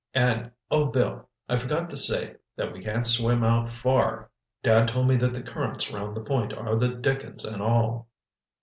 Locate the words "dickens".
6.95-7.45